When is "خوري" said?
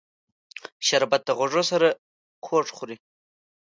2.77-2.95